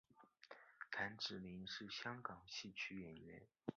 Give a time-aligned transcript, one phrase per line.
[0.89, 3.43] 谭芷翎是香港戏剧演员。